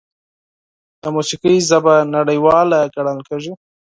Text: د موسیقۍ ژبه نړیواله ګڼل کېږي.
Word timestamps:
د 1.01 1.03
موسیقۍ 1.15 1.55
ژبه 1.69 1.95
نړیواله 2.15 2.79
ګڼل 2.95 3.19
کېږي. 3.27 3.51